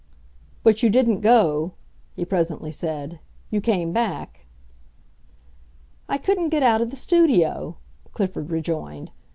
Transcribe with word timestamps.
"But 0.63 0.81
you 0.81 0.89
didn't 0.89 1.19
go," 1.21 1.73
he 2.15 2.25
presently 2.25 2.71
said; 2.71 3.19
"you 3.51 3.61
came 3.61 3.91
back." 3.93 4.47
"I 6.09 6.17
couldn't 6.17 6.49
get 6.49 6.63
out 6.63 6.81
of 6.81 6.89
the 6.89 6.95
studio," 6.95 7.77
Clifford 8.11 8.49
rejoined. 8.49 9.11